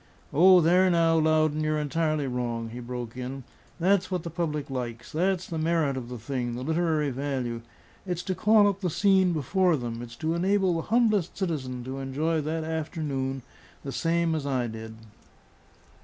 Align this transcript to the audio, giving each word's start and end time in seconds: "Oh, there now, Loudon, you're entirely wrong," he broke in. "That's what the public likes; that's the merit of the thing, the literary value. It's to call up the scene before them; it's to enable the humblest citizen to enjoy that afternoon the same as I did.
"Oh, 0.33 0.61
there 0.61 0.89
now, 0.89 1.17
Loudon, 1.19 1.63
you're 1.63 1.77
entirely 1.77 2.25
wrong," 2.25 2.69
he 2.69 2.79
broke 2.79 3.15
in. 3.15 3.43
"That's 3.79 4.09
what 4.09 4.23
the 4.23 4.31
public 4.31 4.71
likes; 4.71 5.11
that's 5.11 5.45
the 5.45 5.59
merit 5.59 5.95
of 5.95 6.09
the 6.09 6.17
thing, 6.17 6.55
the 6.55 6.63
literary 6.63 7.11
value. 7.11 7.61
It's 8.03 8.23
to 8.23 8.33
call 8.33 8.67
up 8.67 8.79
the 8.81 8.89
scene 8.89 9.31
before 9.31 9.77
them; 9.77 10.01
it's 10.01 10.15
to 10.15 10.33
enable 10.33 10.73
the 10.73 10.87
humblest 10.89 11.37
citizen 11.37 11.83
to 11.83 11.99
enjoy 11.99 12.41
that 12.41 12.63
afternoon 12.63 13.43
the 13.83 13.91
same 13.91 14.33
as 14.33 14.47
I 14.47 14.65
did. 14.65 14.95